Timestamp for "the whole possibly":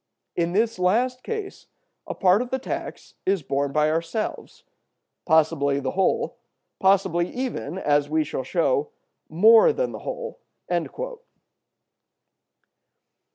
5.79-7.29